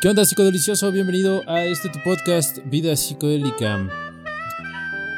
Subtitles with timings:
[0.00, 0.92] ¿Qué onda, psicodelicioso?
[0.92, 3.78] Bienvenido a este tu podcast, Vida Psicodélica.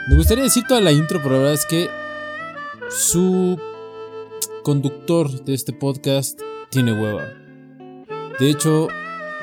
[0.08, 1.90] Me gustaría decir toda la intro, pero la verdad es que
[2.88, 3.60] su
[4.62, 7.28] conductor de este podcast tiene hueva.
[8.38, 8.88] De hecho,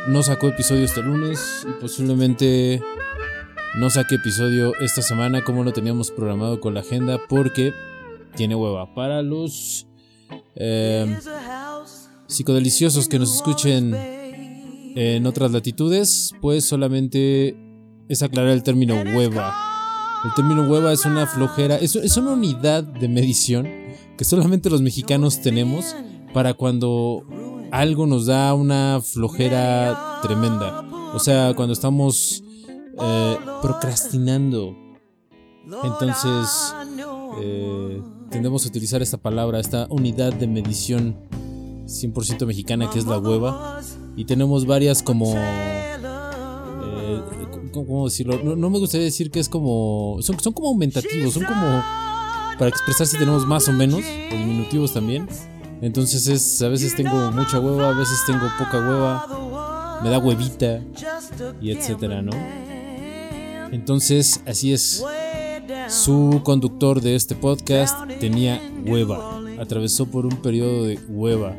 [0.07, 2.81] no sacó episodio este lunes y posiblemente
[3.75, 7.75] no saque episodio esta semana como lo teníamos programado con la agenda porque
[8.35, 8.95] tiene hueva.
[8.95, 9.85] Para los
[10.55, 11.15] eh,
[12.25, 14.16] psicodeliciosos que nos escuchen
[14.99, 17.55] en otras latitudes, pues solamente
[18.09, 19.53] es aclarar el término hueva.
[20.25, 23.67] El término hueva es una flojera, es, una unidad de medición
[24.17, 25.95] que solamente los mexicanos tenemos
[26.33, 27.23] para cuando
[27.71, 30.83] algo nos da una flojera tremenda.
[31.13, 32.43] O sea, cuando estamos
[32.99, 34.75] eh, procrastinando.
[35.83, 36.73] Entonces,
[37.39, 38.01] eh,
[38.31, 41.17] tendemos a utilizar esta palabra, esta unidad de medición
[41.85, 43.79] 100% mexicana que es la hueva.
[44.17, 45.33] Y tenemos varias como...
[45.37, 45.95] Eh,
[47.71, 48.55] ¿Cómo decirlo?
[48.55, 50.17] No, me gustaría decir que es como...
[50.21, 51.83] Son, son como aumentativos, son como...
[52.57, 55.27] Para expresar si tenemos más o menos, o diminutivos también.
[55.81, 60.81] Entonces es, a veces tengo mucha hueva, a veces tengo poca hueva, me da huevita
[61.61, 62.31] y etcétera, ¿no?
[63.71, 65.03] Entonces, así es.
[65.89, 69.39] Su conductor de este podcast tenía hueva.
[69.59, 71.55] Atravesó por un periodo de hueva.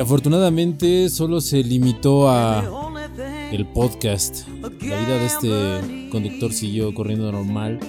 [0.00, 2.62] Afortunadamente solo se limitó a
[3.50, 4.46] el podcast.
[4.60, 7.80] La vida de este conductor siguió corriendo normal.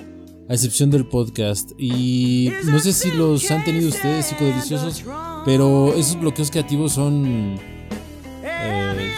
[0.49, 1.72] A excepción del podcast.
[1.77, 5.03] Y no sé si los han tenido ustedes, psicodeliciosos.
[5.45, 7.59] Pero esos bloqueos creativos son.
[8.44, 9.14] Eh,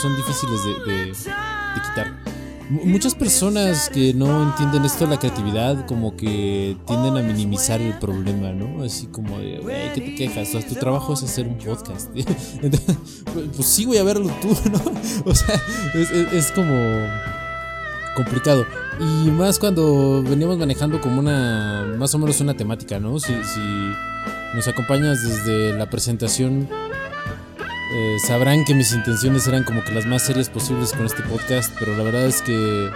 [0.00, 2.31] son difíciles de quitar
[2.70, 7.98] muchas personas que no entienden esto de la creatividad como que tienden a minimizar el
[7.98, 8.82] problema, ¿no?
[8.82, 10.50] Así como de, güey, ¿qué te quejas?
[10.66, 12.10] tu trabajo es hacer un podcast.
[13.56, 15.30] pues sí, voy a verlo tú, ¿no?
[15.30, 15.60] O sea,
[15.94, 16.74] es, es, como
[18.16, 18.64] complicado.
[19.00, 23.18] Y más cuando veníamos manejando como una, más o menos una temática, ¿no?
[23.18, 23.60] Si, si
[24.54, 26.68] nos acompañas desde la presentación
[27.94, 31.74] eh, sabrán que mis intenciones eran como que las más serias posibles con este podcast,
[31.78, 32.90] pero la verdad es que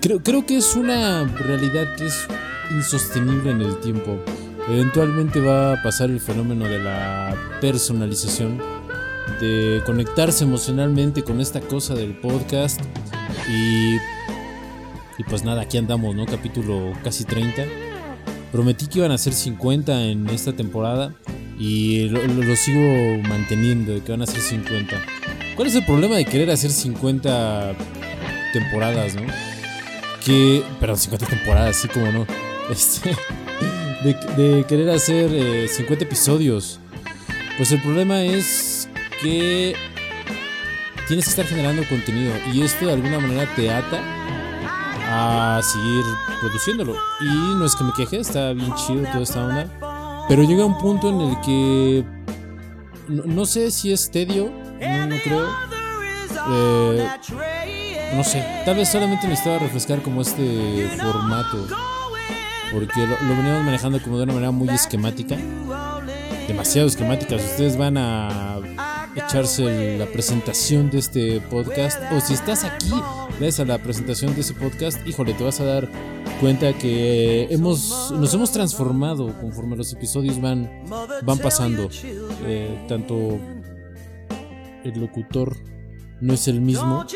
[0.00, 2.26] creo, creo que es una realidad que es
[2.72, 4.18] insostenible en el tiempo.
[4.68, 8.60] Eventualmente va a pasar el fenómeno de la personalización,
[9.40, 12.80] de conectarse emocionalmente con esta cosa del podcast
[13.48, 16.26] y, y pues nada, aquí andamos, ¿no?
[16.26, 17.62] Capítulo casi 30.
[18.50, 21.14] Prometí que iban a ser 50 en esta temporada
[21.58, 24.96] y lo, sigo manteniendo, de que van a ser 50.
[25.54, 27.74] ¿Cuál es el problema de querer hacer 50
[28.52, 29.22] temporadas, no?
[30.24, 30.62] Que.
[30.80, 32.26] Perdón, 50 temporadas, así como no.
[32.70, 33.14] Este.
[34.02, 35.30] De, querer hacer
[35.68, 36.80] 50 eh, episodios.
[37.56, 38.88] Pues el problema es
[39.20, 39.74] que.
[41.06, 42.32] Tienes que estar generando contenido.
[42.52, 44.00] Y esto de alguna manera te ata
[45.06, 46.02] a seguir
[46.40, 46.96] produciéndolo.
[47.20, 49.93] Y no es que me queje, está bien chido toda esta onda.
[50.28, 52.04] Pero llega un punto en el que
[53.08, 55.46] no, sé si es tedio, no, creo.
[56.50, 57.08] Eh,
[58.14, 61.66] no sé, tal vez solamente necesitaba refrescar como este formato.
[62.72, 65.36] Porque lo, lo, veníamos manejando como de una manera muy esquemática.
[66.48, 67.36] Demasiado esquemática.
[67.36, 68.60] Ustedes van a
[69.14, 72.00] echarse la presentación de este podcast.
[72.12, 72.92] O si estás aquí,
[73.38, 75.88] ves a la presentación de ese podcast, híjole, te vas a dar
[76.44, 80.70] cuenta que hemos, nos hemos transformado conforme los episodios van,
[81.22, 81.88] van pasando.
[82.42, 83.38] Eh, tanto
[84.84, 85.56] el locutor
[86.20, 87.06] no es el mismo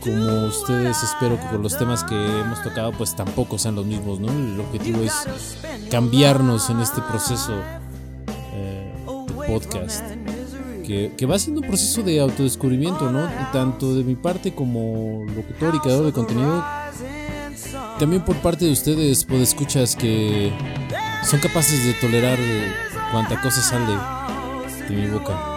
[0.00, 4.20] como ustedes espero que con los temas que hemos tocado pues tampoco sean los mismos,
[4.20, 4.28] ¿no?
[4.28, 5.14] El objetivo es
[5.90, 7.54] cambiarnos en este proceso
[8.52, 10.04] eh, de podcast.
[10.86, 13.26] Que, que, va siendo un proceso de autodescubrimiento, ¿no?
[13.54, 16.62] Tanto de mi parte como locutor y creador de contenido,
[17.98, 20.52] también por parte de ustedes, escuchas que
[21.28, 22.38] son capaces de tolerar
[23.10, 23.96] cuanta cosa sale
[24.88, 25.54] de mi boca.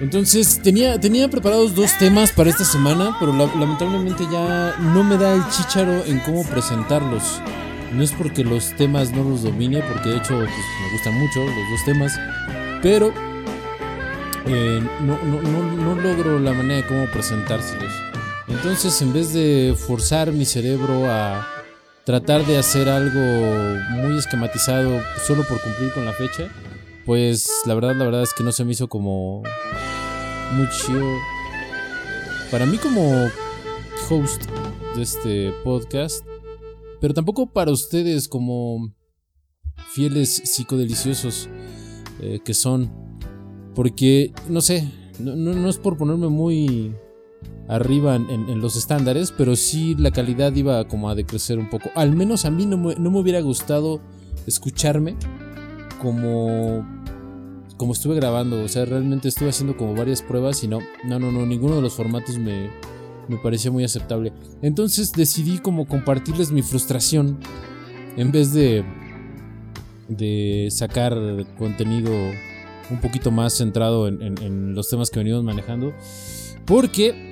[0.00, 5.34] Entonces tenía, tenía preparados dos temas para esta semana, pero lamentablemente ya no me da
[5.34, 7.40] el chicharo en cómo presentarlos.
[7.92, 11.44] No es porque los temas no los domine, porque de hecho pues, me gustan mucho
[11.44, 12.18] los dos temas,
[12.82, 13.12] pero
[14.46, 18.11] eh, no, no, no logro la manera de cómo presentárselos.
[18.52, 21.46] Entonces, en vez de forzar mi cerebro a
[22.04, 23.20] tratar de hacer algo
[23.90, 26.48] muy esquematizado solo por cumplir con la fecha,
[27.04, 29.42] pues la verdad, la verdad es que no se me hizo como
[30.52, 30.92] mucho
[32.50, 33.30] para mí como
[34.08, 34.44] host
[34.94, 36.24] de este podcast,
[37.00, 38.92] pero tampoco para ustedes como
[39.92, 41.48] fieles psicodeliciosos
[42.20, 42.92] eh, que son,
[43.74, 44.88] porque no sé,
[45.18, 46.94] no, es por ponerme muy
[47.68, 51.90] arriba en, los estándares, pero sí la calidad iba como a decrecer un poco.
[51.94, 54.00] Al menos a mí no me, no me hubiera gustado
[54.46, 55.16] escucharme
[56.00, 56.86] como
[57.76, 61.32] como estuve grabando, o sea, realmente estuve haciendo como varias pruebas y no, no, no,
[61.32, 62.70] no, ninguno de los formatos me,
[63.26, 64.32] me parecía muy aceptable.
[64.60, 67.38] Entonces decidí como compartirles mi frustración
[68.16, 68.84] en vez de
[70.16, 71.16] de sacar
[71.58, 72.10] contenido
[72.90, 75.92] un poquito más centrado en, en los temas que venimos manejando.
[76.64, 77.31] Porque,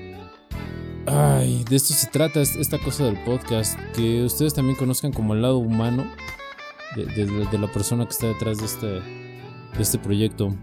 [1.11, 5.43] ay, de esto se trata esta cosa del podcast, que ustedes también conozcan como el
[5.43, 6.05] lado humano
[6.97, 8.87] de, la persona que está detrás de este
[9.77, 10.55] de este proyecto.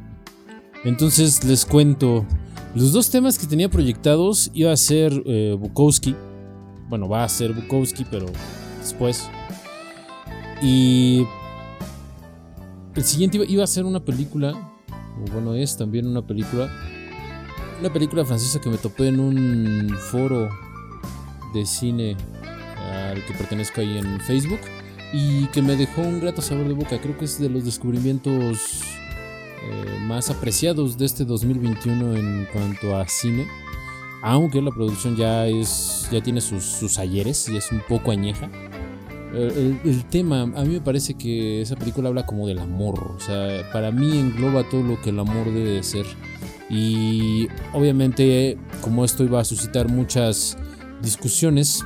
[0.83, 2.25] Entonces les cuento,
[2.75, 6.15] los dos temas que tenía proyectados iba a ser eh, Bukowski,
[6.89, 8.27] bueno, va a ser Bukowski, pero
[8.79, 9.29] después.
[10.61, 11.25] Y
[12.95, 14.53] el siguiente iba, a ser una película,
[15.21, 16.71] o bueno, es también una película,
[17.79, 20.49] una película francesa que me topé en un foro
[21.53, 22.17] de cine
[23.11, 24.59] al que pertenezco ahí en Facebook
[25.13, 26.99] y que me dejó un grato sabor de boca.
[26.99, 28.81] Creo que es de los descubrimientos
[29.63, 33.47] eh, más apreciados de este 2021 en cuanto a cine.
[34.21, 38.49] Aunque la producción ya es ya tiene sus, ayeres y es un poco añeja.
[39.33, 43.11] El, tema, a mí me parece que esa película habla como del amor.
[43.15, 46.05] O sea, para mí engloba todo lo que el amor debe de ser.
[46.69, 50.57] Y obviamente, como esto iba a suscitar muchas
[51.01, 51.83] discusiones,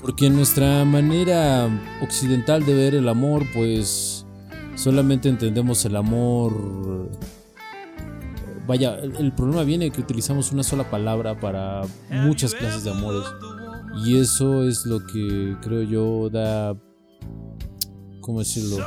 [0.00, 1.68] porque nuestra manera
[2.02, 4.26] occidental de ver el amor, pues
[4.74, 7.08] solamente entendemos el amor.
[8.66, 13.24] Vaya, el, problema viene que utilizamos una sola palabra para muchas clases de amores.
[14.04, 16.74] Y eso es lo que creo yo da.
[18.20, 18.78] ¿Cómo decirlo?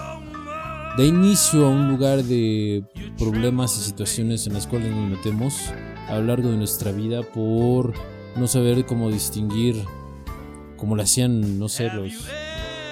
[0.97, 2.83] Da inicio a un lugar de
[3.17, 5.71] problemas y situaciones en las cuales nos metemos
[6.07, 7.93] a lo largo de nuestra vida por
[8.35, 9.83] no saber cómo distinguir,
[10.77, 12.13] como lo hacían, no sé, los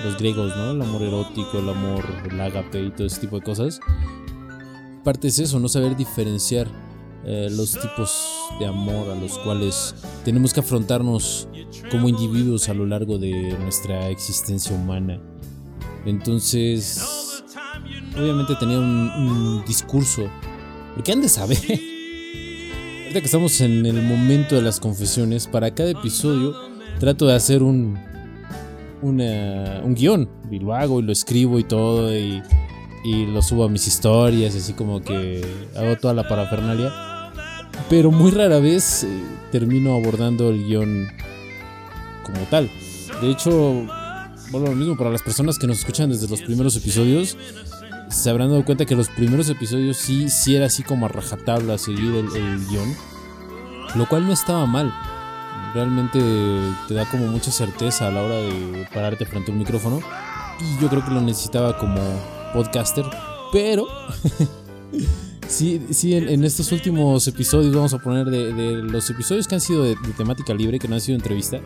[0.04, 0.72] los griegos, ¿no?
[0.72, 3.80] El amor erótico, el amor, el ágape y todo ese tipo de cosas.
[5.04, 6.68] Parte es eso, no saber diferenciar
[7.26, 8.12] eh, los tipos
[8.60, 11.48] de amor a los cuales tenemos que afrontarnos
[11.90, 15.22] como individuos a lo largo de nuestra existencia humana.
[16.06, 17.02] Entonces,
[18.18, 20.30] obviamente tenía un, un discurso,
[20.96, 21.58] porque han de saber.
[21.60, 26.56] Ahorita que estamos en el momento de las confesiones, para cada episodio
[27.00, 27.98] trato de hacer un,
[29.02, 32.42] un guion y lo hago y lo escribo y todo y,
[33.06, 35.46] lo subo a mis historias, así como que
[35.76, 36.94] hago toda la parafernalia.
[37.90, 39.08] Pero muy rara vez eh,
[39.52, 41.10] termino abordando el guion
[42.24, 42.72] como tal.
[43.22, 43.52] De hecho,
[44.52, 47.38] bueno, lo mismo para las personas que nos escuchan desde los primeros episodios,
[48.10, 51.78] se habrán dado cuenta que los primeros episodios sí, sí era así como a rajatabla
[51.78, 52.96] seguir el guion,
[53.96, 54.94] lo cual no estaba mal
[55.74, 56.20] realmente
[56.88, 60.00] te da como mucha certeza a la hora de pararte frente a un micrófono.
[60.60, 62.00] Y yo creo que lo necesitaba como
[62.54, 63.06] podcaster.
[63.52, 63.88] Pero
[65.48, 69.84] sí, sí en, estos últimos episodios vamos a poner de, los episodios que han sido
[69.84, 71.60] de, temática libre, que no han sido entrevista,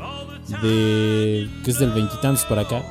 [0.62, 2.84] de que es del veintitantos para acá.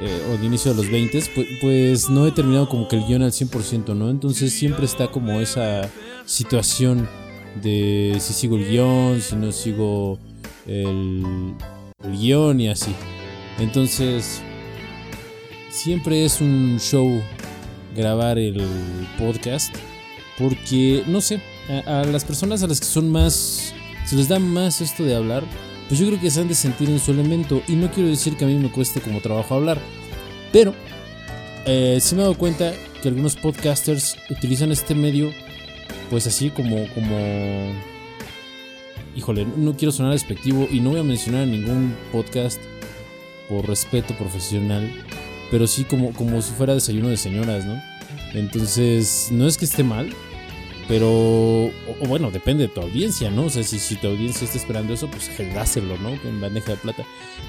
[0.00, 3.04] Eh, o de inicio de los 20, pues, pues, no he terminado como que el
[3.04, 4.10] guion al 100%, ¿no?
[4.10, 5.90] Entonces siempre está como esa
[6.24, 7.08] situación
[7.60, 10.20] de si sigo el guion, si no sigo
[10.66, 11.54] el,
[12.12, 12.94] guion y así.
[13.58, 14.40] Entonces,
[15.68, 17.20] siempre es un show
[17.96, 18.62] grabar el
[19.18, 19.74] podcast
[20.38, 21.40] porque, no sé,
[21.86, 23.74] a, las personas a las que son más,
[24.06, 25.42] se les da más esto de hablar,
[25.88, 28.36] pues yo creo que se han de sentir en su elemento y no quiero decir
[28.36, 29.80] que a mí me cueste como trabajo hablar,
[30.52, 30.74] pero
[31.66, 35.32] eh, sí me he dado cuenta que algunos podcasters utilizan este medio
[36.10, 37.72] pues así como, como,
[39.14, 42.60] híjole, no quiero sonar despectivo y no voy a mencionar ningún podcast
[43.48, 44.90] por respeto profesional,
[45.50, 47.80] pero sí como, como si fuera desayuno de señoras, ¿no?
[48.34, 50.14] Entonces, no es que esté mal,
[50.88, 51.72] pero, o,
[52.08, 53.44] bueno, depende de tu audiencia, ¿no?
[53.44, 56.08] O sea, si, si tu audiencia está esperando eso, pues dáselo, ¿no?
[56.28, 57.04] En bandeja de plata.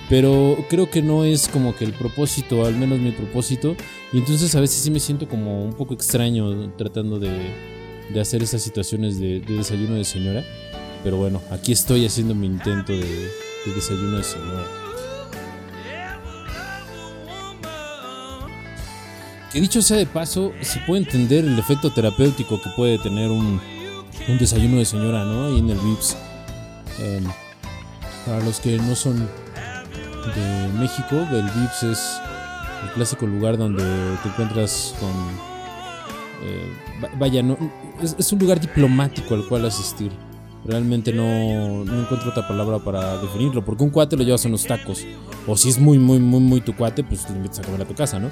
[0.09, 3.77] Pero creo que no es como que el propósito, al menos mi propósito.
[4.11, 7.29] Y entonces a veces sí me siento como un poco extraño tratando de,
[8.09, 10.43] de hacer esas situaciones de, desayuno de señora.
[11.03, 13.29] Pero bueno, aquí estoy haciendo mi intento de,
[13.73, 14.78] desayuno de señora.
[19.51, 23.59] Que dicho sea de paso, se puede entender el efecto terapéutico que puede tener un,
[24.39, 25.47] desayuno de señora, ¿no?
[25.47, 26.17] Ahí en el VIPS.
[26.99, 27.23] Em,
[28.25, 32.21] para los que no son de México, el VIPS es
[32.83, 33.83] el clásico lugar donde
[34.21, 35.09] te encuentras con
[36.41, 36.73] Eh,
[37.17, 37.57] vaya, no,
[38.01, 40.11] es, un lugar diplomático al cual asistir.
[40.65, 43.63] Realmente no, no, encuentro otra palabra para definirlo.
[43.63, 45.05] Porque un cuate lo llevas a unos tacos.
[45.47, 47.85] O si es muy, muy, muy, muy tu cuate, pues lo invitas a comer a
[47.85, 48.29] tu casa, ¿no?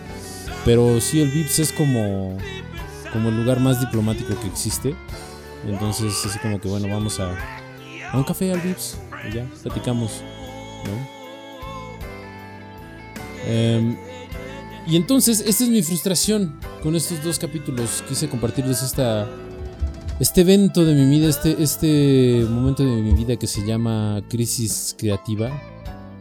[0.65, 2.37] Pero sí, el Vips es como,
[3.13, 4.95] como el lugar más diplomático que existe.
[5.65, 7.31] Entonces, así como que, bueno, vamos a,
[8.11, 8.97] a un café al Vips.
[9.29, 10.21] Y ya, platicamos,
[10.85, 11.17] ¿no?
[13.47, 13.95] Em,
[14.85, 18.03] y entonces, esta es mi frustración con estos dos capítulos.
[18.07, 19.27] Quise compartirles esta,
[20.19, 24.95] este evento de mi vida, este, este momento de mi vida que se llama crisis
[24.97, 25.51] creativa,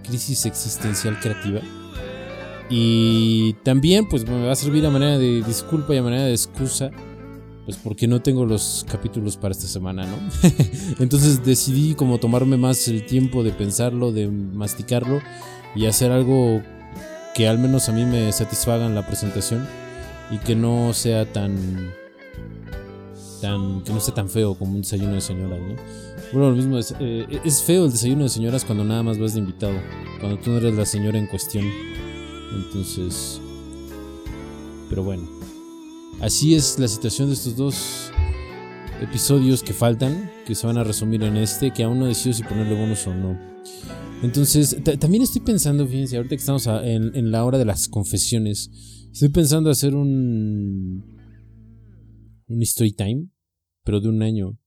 [0.07, 1.61] crisis existencial creativa.
[2.69, 6.33] Y también pues me va a servir a manera de disculpa y a manera de
[6.33, 6.91] excusa,
[7.65, 10.17] pues porque no tengo los capítulos para esta semana, ¿no?
[10.99, 15.21] Entonces decidí como tomarme más el tiempo de pensarlo, de masticarlo
[15.75, 16.63] y hacer algo
[17.35, 19.67] que al menos a mí me satisfaga en la presentación
[20.31, 21.93] y que no sea tan
[23.85, 25.77] que no sea tan feo como un desayuno de señoras, ¿no?
[26.33, 29.35] Bueno, lo mismo es, eh, es feo el desayuno de señoras cuando nada más vas
[29.35, 29.75] de invitado,
[30.21, 31.65] cuando tú no eres la señora en cuestión.
[32.55, 33.41] Entonces,
[34.89, 35.29] pero bueno,
[36.21, 38.11] así es la situación de estos dos
[39.01, 42.43] episodios que faltan, que se van a resumir en este, que aún no decido si
[42.43, 43.39] ponerle bonus o no.
[44.23, 48.71] Entonces, también estoy pensando, fíjense, ahorita que estamos en, la hora de las confesiones,
[49.13, 51.05] estoy pensando hacer un.
[52.49, 53.27] un story time,
[53.87, 54.59] pero de un año.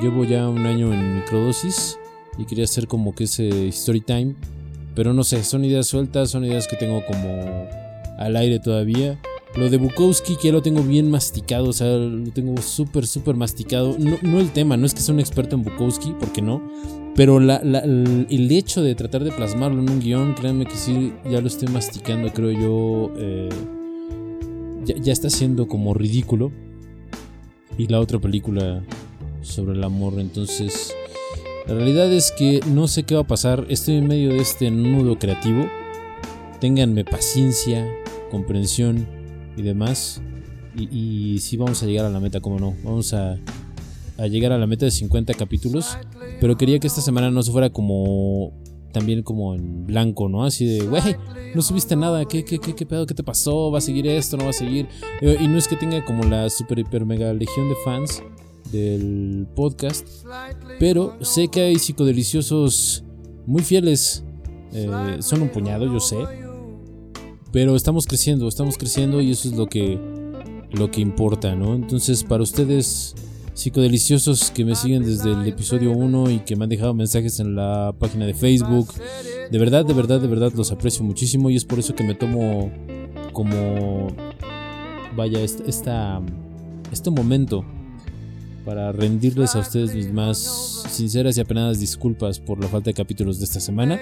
[0.00, 1.98] Llevo ya un año en microdosis
[2.38, 4.36] y quería hacer como que ese story time,
[4.94, 7.66] pero no sé, son ideas sueltas, son ideas que tengo como
[8.18, 9.18] al aire todavía.
[9.56, 13.34] Lo de Bukowski que ya lo tengo bien masticado, o sea, lo tengo súper, súper
[13.34, 13.96] masticado.
[13.98, 16.62] No, no, el tema, no es que sea un experto en Bukowski, porque no,
[17.14, 21.48] pero el hecho de tratar de plasmarlo en un guion, créanme que sí, ya lo
[21.48, 23.12] estoy masticando, creo yo.
[23.18, 23.48] Eh,
[24.84, 26.50] ya, está siendo como ridículo.
[27.78, 28.82] Y la otra película
[29.42, 30.94] sobre el amor, entonces.
[31.66, 33.66] La realidad es que no sé qué va a pasar.
[33.68, 35.64] Estoy en medio de este nudo creativo.
[36.60, 37.88] Ténganme paciencia,
[38.30, 39.06] comprensión
[39.56, 40.20] y demás.
[40.76, 42.74] Y, y sí vamos a llegar a la meta, como no.
[42.82, 43.38] Vamos a,
[44.18, 45.96] a llegar a la meta de 50 capítulos.
[46.40, 48.52] Pero quería que esta semana no se fuera como.
[48.92, 50.44] También como en blanco, ¿no?
[50.44, 51.16] Así de, güey,
[51.54, 53.06] no subiste nada, ¿Qué, qué, qué, pedo?
[53.06, 53.70] ¿Qué te pasó?
[53.70, 54.36] ¿Va a seguir esto?
[54.36, 54.88] ¿No va a seguir?
[55.20, 58.22] Eh, y no es que tenga como la super, hiper, mega legión de fans
[58.70, 60.06] del podcast.
[60.78, 63.04] Pero sé que hay psicodeliciosos
[63.46, 64.24] muy fieles.
[64.72, 66.18] Eh, son un puñado, yo sé.
[67.52, 69.98] Pero estamos creciendo, estamos creciendo y eso es lo que,
[70.70, 71.74] lo que importa, ¿no?
[71.74, 73.14] Entonces, para ustedes
[73.54, 77.54] psicodeliciosos que me siguen desde el episodio 1 y que me han dejado mensajes en
[77.54, 78.94] la página de Facebook.
[79.50, 82.14] De verdad, de verdad, de verdad los aprecio muchísimo y es por eso que me
[82.14, 82.70] tomo
[83.32, 84.08] como,
[85.16, 86.20] vaya, esta,
[86.90, 87.64] este momento
[88.64, 93.38] para rendirles a ustedes mis más sinceras y apenadas disculpas por la falta de capítulos
[93.38, 93.98] de esta semana.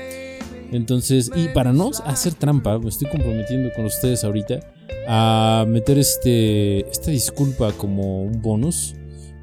[0.71, 4.61] Entonces, y para no hacer trampa, me estoy comprometiendo con ustedes ahorita
[5.09, 8.95] a meter este, esta disculpa como un bonus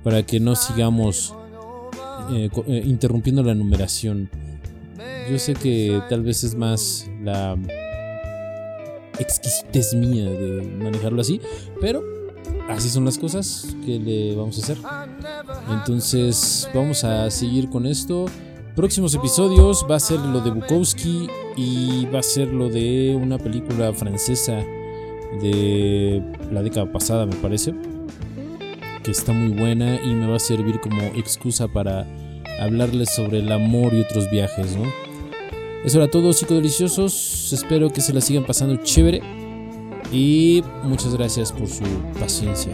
[0.03, 1.33] para que no sigamos
[2.31, 4.29] eh, eh, interrumpiendo la numeración.
[5.29, 7.57] Yo sé que tal vez es más la
[9.19, 11.41] exquisitez mía de manejarlo así,
[11.81, 12.03] pero
[12.69, 14.77] así son las cosas que le vamos a hacer.
[15.69, 18.25] Entonces vamos a seguir con esto.
[18.75, 23.37] Próximos episodios va a ser lo de Bukowski y va a ser lo de una
[23.37, 24.63] película francesa
[25.41, 27.73] de la década pasada, me parece
[29.07, 32.05] que está muy buena y me va a servir como excusa para
[32.59, 34.83] hablarles sobre el amor y otros viajes, ¿no?
[35.85, 37.53] Eso era todo, psicodeliciosos.
[37.53, 39.21] Espero que se la sigan pasando chévere.
[40.11, 41.85] Y muchas gracias por su
[42.19, 42.73] paciencia.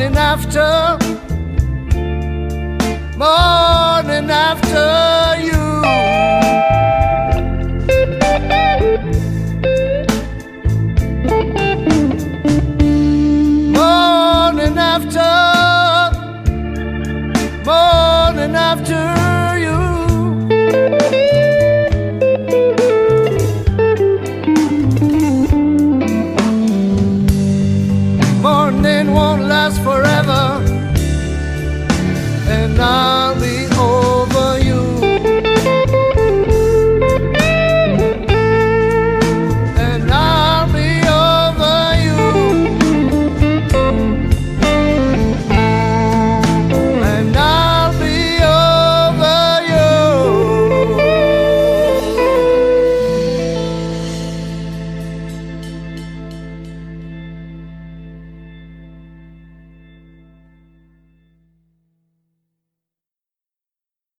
[0.00, 0.96] Morning after,